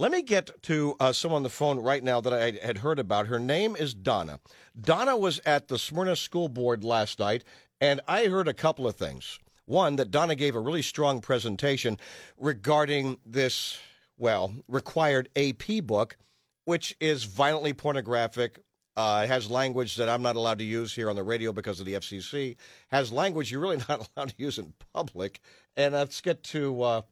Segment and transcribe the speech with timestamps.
[0.00, 2.98] Let me get to uh, someone on the phone right now that I had heard
[2.98, 3.26] about.
[3.26, 4.40] Her name is Donna.
[4.80, 7.44] Donna was at the Smyrna School Board last night,
[7.82, 9.38] and I heard a couple of things.
[9.66, 11.98] One, that Donna gave a really strong presentation
[12.38, 13.78] regarding this,
[14.16, 16.16] well, required AP book,
[16.64, 18.58] which is violently pornographic,
[18.96, 21.84] uh, has language that I'm not allowed to use here on the radio because of
[21.84, 22.56] the FCC.
[22.90, 25.40] Has language you're really not allowed to use in public.
[25.76, 26.82] And let's get to.
[26.82, 27.02] Uh,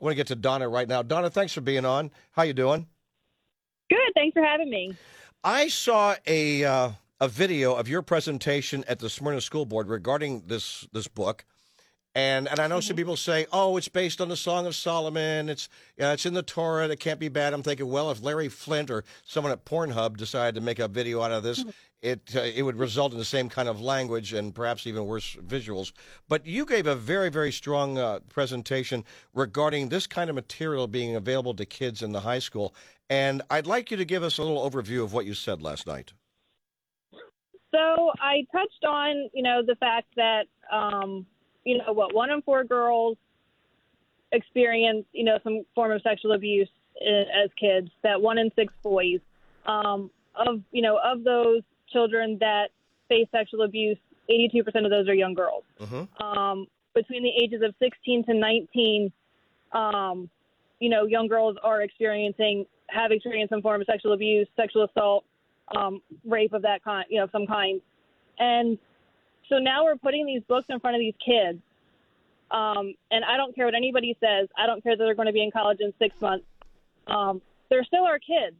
[0.00, 1.02] I want to get to Donna right now.
[1.02, 2.10] Donna, thanks for being on.
[2.32, 2.86] How you doing?
[3.88, 3.98] Good.
[4.14, 4.94] Thanks for having me.
[5.42, 10.42] I saw a uh, a video of your presentation at the Smyrna School Board regarding
[10.46, 11.44] this this book.
[12.16, 12.96] And and I know some Mm-hmm.
[12.96, 15.50] people say, "Oh, it's based on the Song of Solomon.
[15.50, 16.88] It's yeah, it's in the Torah.
[16.88, 20.54] It can't be bad." I'm thinking, well, if Larry Flynt or someone at Pornhub decided
[20.54, 21.70] to make a video out of this, Mm-hmm.
[22.00, 25.36] it uh, it would result in the same kind of language and perhaps even worse
[25.46, 25.92] visuals.
[26.26, 31.16] But you gave a very very strong uh, presentation regarding this kind of material being
[31.16, 32.74] available to kids in the high school.
[33.10, 35.86] And I'd like you to give us a little overview of what you said last
[35.86, 36.14] night.
[37.72, 41.26] So I touched on, you know, the fact that, um,
[41.66, 43.16] you know, what one in four girls
[44.32, 46.68] experience, you know, some form of sexual abuse
[47.00, 47.90] i- as kids.
[48.02, 49.20] That one in six boys,
[49.66, 52.70] um, of you know, of those children that
[53.08, 55.64] face sexual abuse, 82% of those are young girls.
[55.80, 56.22] Mm-hmm.
[56.22, 59.12] um, between the ages of 16 to 19,
[59.72, 60.30] um,
[60.80, 65.24] you know, young girls are experiencing, have experienced some form of sexual abuse, sexual assault,
[65.76, 67.82] um, rape of that kind, you know, of some kind.
[68.38, 68.78] And
[69.48, 71.58] so now we're putting these books in front of these kids.
[72.50, 74.48] Um, and I don't care what anybody says.
[74.56, 76.46] I don't care that they're going to be in college in six months.
[77.06, 78.56] Um, they're still our kids.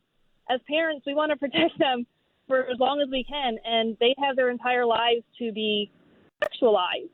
[0.51, 2.07] As parents, we want to protect them
[2.49, 5.91] for as long as we can, and they have their entire lives to be
[6.43, 7.11] sexualized.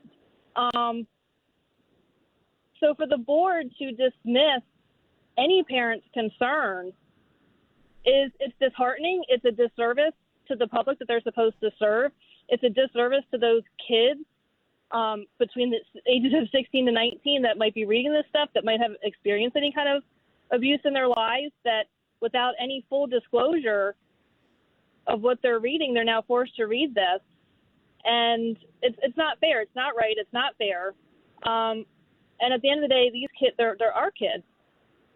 [0.55, 1.07] Um,
[2.79, 4.61] so for the board to dismiss
[5.37, 6.91] any parent's concern
[8.05, 9.23] is it's disheartening.
[9.29, 10.13] It's a disservice
[10.47, 12.11] to the public that they're supposed to serve.
[12.49, 14.19] It's a disservice to those kids
[14.91, 18.63] um, between the ages of 16 to 19 that might be reading this stuff, that
[18.63, 20.03] might have experienced any kind of
[20.51, 21.85] abuse in their lives, that
[22.21, 23.95] without any full disclosure
[25.07, 27.21] of what they're reading, they're now forced to read this.
[28.05, 29.61] And it's, it's not fair.
[29.61, 30.15] It's not right.
[30.17, 30.93] It's not fair.
[31.45, 31.85] Um,
[32.39, 34.43] and at the end of the day, these kids, they're, they're our kids.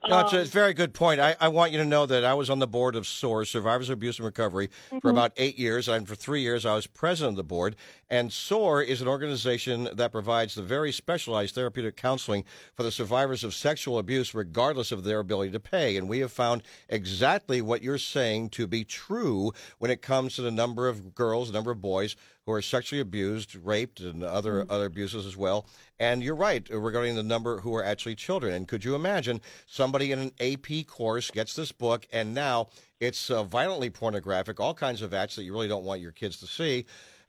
[0.06, 1.20] No, it's a Um, it's a very good point.
[1.20, 3.90] I, I want you to know that I was on the board of SOAR, Survivors
[3.90, 4.70] of Abuse and Recovery,
[5.02, 5.88] for about eight years.
[5.88, 7.76] And for three years, I was president of the board.
[8.10, 13.44] And SOAR is an organization that provides the very specialized therapeutic counseling for the survivors
[13.44, 15.98] of sexual abuse, regardless of their ability to pay.
[15.98, 20.42] And we have found exactly what you're saying to be true when it comes to
[20.42, 22.16] the number of girls, the number of boys
[22.48, 25.68] who are sexually abused, raped, and other other abuses as well.
[26.00, 28.54] And you're right regarding the number who are actually children.
[28.54, 32.70] And could you imagine somebody in an AP course gets this book, and now
[33.02, 36.40] it's uh, violently pornographic, all kinds of acts that you really don't want your kids
[36.40, 36.86] to see,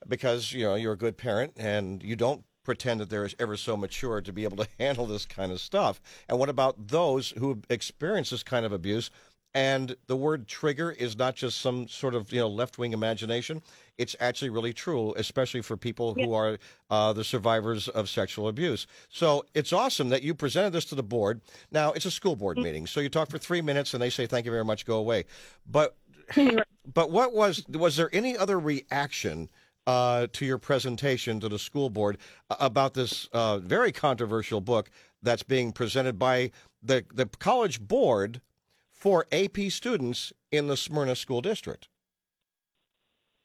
[0.06, 3.76] because you know you're a good parent and you don't pretend that they're ever so
[3.76, 6.00] mature to be able to handle this kind of stuff.
[6.28, 9.10] And what about those who experience this kind of abuse?
[9.54, 13.62] And the word trigger is not just some sort of you know left wing imagination.
[13.98, 18.86] It's actually really true, especially for people who are uh, the survivors of sexual abuse.
[19.09, 21.41] So it's awesome that you presented this to the board.
[21.72, 24.26] Now it's a school board meeting, so you talk for three minutes and they say
[24.26, 25.25] thank you very much, go away.
[25.66, 25.97] But
[26.94, 29.48] but what was was there any other reaction?
[29.86, 32.19] Uh, to your presentation to the school board
[32.50, 34.91] uh, about this uh, very controversial book
[35.22, 36.50] that's being presented by
[36.82, 38.42] the the college board
[38.92, 41.88] for AP students in the Smyrna School District.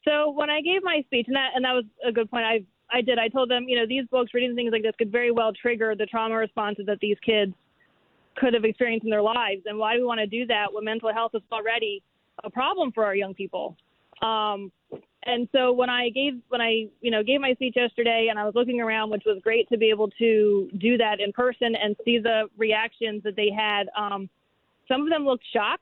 [0.05, 2.45] So when I gave my speech, and that and that was a good point.
[2.45, 3.17] I I did.
[3.17, 5.95] I told them, you know, these books, reading things like this, could very well trigger
[5.97, 7.53] the trauma responses that these kids
[8.35, 9.63] could have experienced in their lives.
[9.65, 12.03] And why do we want to do that when mental health is already
[12.43, 13.75] a problem for our young people?
[14.21, 14.71] Um,
[15.25, 18.45] and so when I gave when I you know gave my speech yesterday, and I
[18.45, 21.95] was looking around, which was great to be able to do that in person and
[22.05, 23.87] see the reactions that they had.
[23.97, 24.29] Um,
[24.87, 25.81] some of them looked shocked.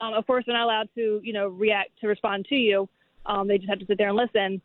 [0.00, 2.88] Um, of course, they're not allowed to you know react to respond to you.
[3.26, 4.60] Um, they just have to sit there and listen.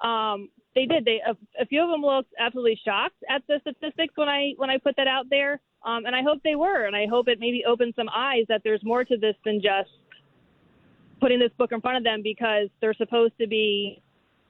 [0.00, 1.04] Um, they did.
[1.04, 4.70] They a, a few of them looked absolutely shocked at the statistics when I when
[4.70, 7.38] I put that out there, um, and I hope they were, and I hope it
[7.40, 9.90] maybe opened some eyes that there's more to this than just
[11.20, 14.02] putting this book in front of them because they're supposed to be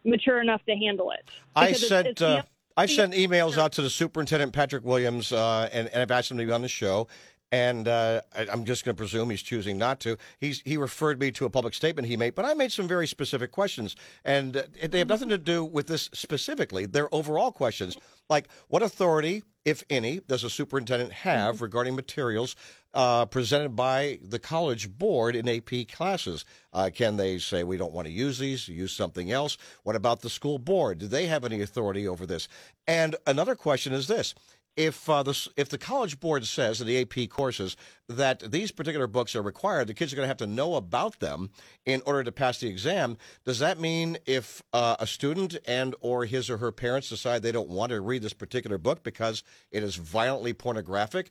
[0.05, 1.29] mature enough to handle it.
[1.55, 2.43] I Because it's- sent it's the- uh,
[2.75, 6.38] I sent emails out to the superintendent Patrick Williams, uh, and, and I've asked him
[6.38, 7.06] to be on the show.
[7.53, 10.17] And uh, I, I'm just going to presume he's choosing not to.
[10.41, 13.07] He's he referred me to a public statement he made, but I made some very
[13.07, 13.95] specific questions,
[14.25, 16.87] and uh, they have nothing to do with this specifically.
[16.87, 17.97] They're overall questions,
[18.31, 22.57] like what authority, if any, does a superintendent have regarding materials
[22.95, 26.45] uh, presented by the college board in AP classes?
[26.73, 29.59] Uh, can they say we don't want to use these, use something else?
[29.83, 30.99] What about the school board?
[30.99, 32.49] Do they have any authority over this?
[32.87, 34.35] And another question is this:
[34.77, 37.77] if uh, the if the college board says in the AP courses
[38.09, 41.21] that these particular books are required, the kids are going to have to know about
[41.21, 41.51] them
[41.85, 43.17] in order to pass the exam.
[43.45, 47.53] Does that mean if uh, a student and or his or her parents decide they
[47.53, 51.31] don't want to read this particular book because it is violently pornographic?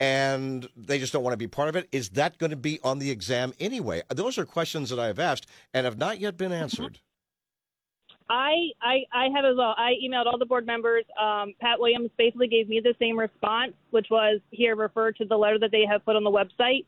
[0.00, 1.88] And they just don't want to be part of it.
[1.92, 4.02] Is that going to be on the exam anyway?
[4.08, 6.98] Those are questions that I have asked and have not yet been answered.
[8.32, 9.74] I, I, I have as well.
[9.76, 11.04] I emailed all the board members.
[11.20, 15.36] Um, Pat Williams basically gave me the same response, which was here refer to the
[15.36, 16.86] letter that they have put on the website.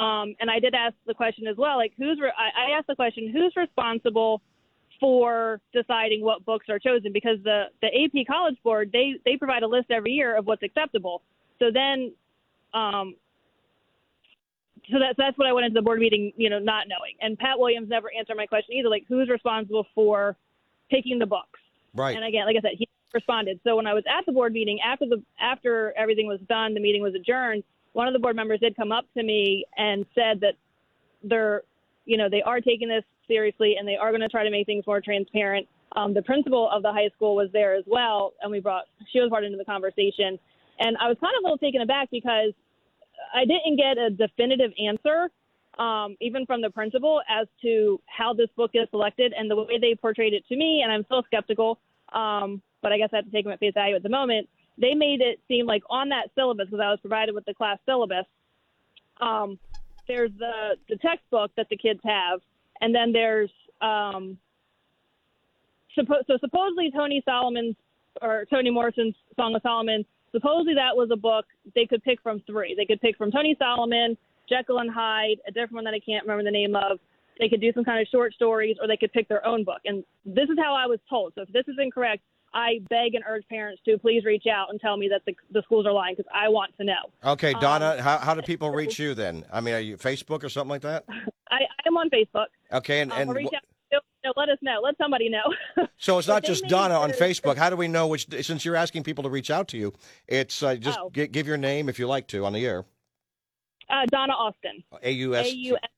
[0.00, 2.86] Um, and I did ask the question as well, like who's re- I, I asked
[2.86, 4.40] the question, who's responsible
[5.00, 7.12] for deciding what books are chosen?
[7.12, 10.62] Because the the AP College Board they they provide a list every year of what's
[10.62, 11.22] acceptable.
[11.58, 12.12] So then,
[12.72, 13.16] um,
[14.92, 17.14] so that's that's what I went into the board meeting, you know, not knowing.
[17.20, 20.36] And Pat Williams never answered my question either, like who's responsible for
[20.90, 21.60] picking the books.
[21.94, 22.16] Right.
[22.16, 23.60] And again, like I said, he responded.
[23.64, 26.80] So when I was at the board meeting after the after everything was done, the
[26.80, 27.62] meeting was adjourned.
[27.92, 30.54] One of the board members did come up to me and said that
[31.22, 31.62] they're,
[32.04, 34.66] you know, they are taking this seriously and they are going to try to make
[34.66, 35.68] things more transparent.
[35.96, 39.20] Um, the principal of the high school was there as well, and we brought she
[39.20, 40.38] was part into the conversation.
[40.80, 42.52] And I was kind of a little taken aback because
[43.32, 45.30] I didn't get a definitive answer
[45.78, 49.78] um, even from the principal, as to how this book is selected and the way
[49.80, 50.82] they portrayed it to me.
[50.82, 51.78] And I'm still skeptical,
[52.12, 54.48] um, but I guess I have to take them at face value at the moment.
[54.78, 57.78] They made it seem like on that syllabus, because I was provided with the class
[57.86, 58.26] syllabus,
[59.20, 59.58] um,
[60.08, 62.40] there's the, the textbook that the kids have,
[62.80, 63.50] and then there's
[63.80, 64.36] um,
[65.96, 67.76] suppo- so supposedly Tony Solomon's
[68.20, 70.04] or Toni Morrison's Song of Solomon.
[70.32, 72.74] Supposedly that was a book they could pick from three.
[72.76, 74.16] They could pick from Tony Solomon,
[74.48, 76.98] Jekyll and Hyde, a different one that I can't remember the name of.
[77.40, 79.80] They could do some kind of short stories or they could pick their own book.
[79.84, 81.32] And this is how I was told.
[81.34, 84.80] So if this is incorrect, I beg and urge parents to please reach out and
[84.80, 87.10] tell me that the, the schools are lying because I want to know.
[87.32, 89.44] Okay, Donna, Um, how, how do people reach you then?
[89.52, 91.04] I mean, are you Facebook or something like that?
[91.50, 92.46] I, I am on Facebook.
[92.72, 93.62] Okay, and, Um, and reach out.
[94.24, 94.80] No, let us know.
[94.82, 95.42] Let somebody know.
[95.98, 97.58] so it's not just Donna on Facebook.
[97.58, 98.26] How do we know which?
[98.42, 99.92] Since you're asking people to reach out to you,
[100.26, 101.10] it's uh, just Oh.
[101.12, 102.86] gi- give your name if you like to on the air.
[103.94, 104.82] Uh, Donna Austin.
[105.02, 105.90] A U S A U S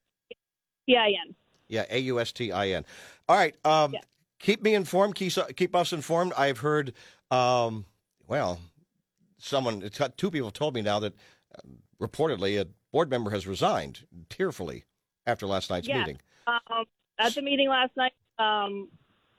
[0.89, 1.35] T I N.
[1.69, 2.85] yeah A U S T I N.
[3.29, 4.01] All right, um, Yeah.
[4.39, 5.15] keep me informed.
[5.15, 6.33] Keep keep us informed.
[6.37, 6.93] I've heard,
[7.31, 7.87] um,
[8.29, 8.61] well,
[9.39, 11.15] someone two people told me now that
[11.55, 11.61] uh,
[12.01, 14.85] reportedly a board member has resigned tearfully
[15.27, 15.99] after last night's Yeah.
[15.99, 16.21] meeting.
[16.47, 16.85] Um,
[17.19, 18.89] at the meeting last night, um,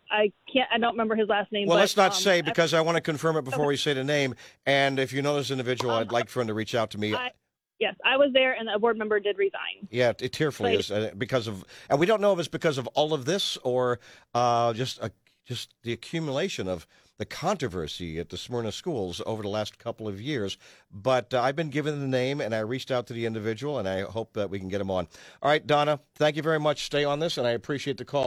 [0.09, 0.69] I can't.
[0.71, 1.67] I don't remember his last name.
[1.67, 3.77] Well, but, let's not um, say I- because I want to confirm it before we
[3.77, 4.35] say the name.
[4.65, 7.13] And if you know this individual, I'd like for him to reach out to me.
[7.15, 7.31] I-
[7.79, 9.87] yes, I was there, and a board member did resign.
[9.89, 12.77] yeah, it tearfully Like- is uh, because of, and we don't know if it's because
[12.77, 13.99] of all of this or
[14.33, 15.11] uh, just a,
[15.45, 16.85] just the accumulation of
[17.17, 20.55] the controversy at the Smyrna schools over the last couple of years.
[20.91, 23.87] But uh, I've been given the name, and I reached out to the individual, and
[23.89, 25.07] I hope that we can get him on.
[25.41, 26.83] All right, Donna, thank you very much.
[26.85, 28.25] Stay on this, and I appreciate the call.